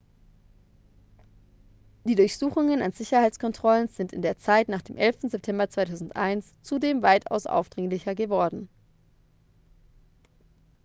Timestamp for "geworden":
8.15-8.67